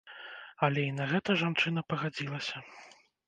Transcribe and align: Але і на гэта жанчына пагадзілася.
Але 0.67 0.85
і 0.91 0.93
на 0.99 1.05
гэта 1.11 1.35
жанчына 1.43 1.83
пагадзілася. 1.93 2.57